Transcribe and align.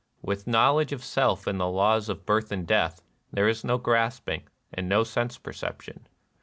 With 0.23 0.47
know 0.47 0.73
ledge 0.77 0.93
of 0.93 1.03
Self 1.03 1.45
and 1.45 1.59
the 1.59 1.67
laws 1.67 2.09
of 2.09 2.23
hirth 2.27 2.51
and 2.51 2.65
death, 2.65 3.03
there 3.31 3.47
is 3.47 3.63
no 3.63 3.77
grasping, 3.77 4.47
and 4.73 4.89
no 4.89 5.03
sense 5.03 5.37
perception. 5.37 6.07